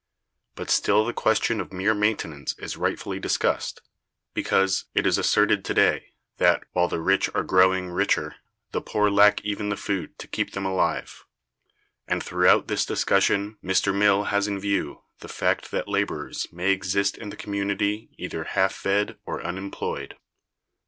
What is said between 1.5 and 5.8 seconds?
of mere maintenance is rightfully discussed, because it is asserted to